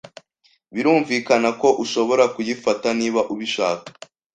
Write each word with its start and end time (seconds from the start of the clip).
Birumvikana 0.73 1.49
ko 1.61 1.67
ushobora 1.83 2.23
kuyifata 2.33 2.87
niba 2.99 3.21
ubishaka. 3.33 3.87